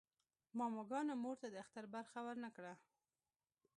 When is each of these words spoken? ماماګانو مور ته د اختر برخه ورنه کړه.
ماماګانو 0.57 1.13
مور 1.23 1.35
ته 1.41 1.47
د 1.51 1.55
اختر 1.63 1.85
برخه 1.95 2.19
ورنه 2.27 2.49
کړه. 2.55 2.73